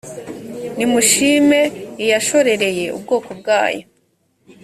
nimushime 0.77 1.59
iyashorereye 2.03 2.85
ubwoko 2.97 3.29
bwayo 3.39 3.83